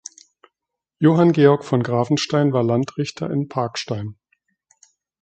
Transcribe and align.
Johann 0.97 1.31
Georg 1.31 1.63
von 1.63 1.83
Grafenstein 1.83 2.53
war 2.53 2.63
Landrichter 2.63 3.29
in 3.29 3.49
Parkstein. 3.49 4.15